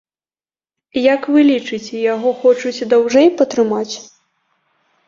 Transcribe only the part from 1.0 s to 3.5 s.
Як вы лічыце, яго хочуць даўжэй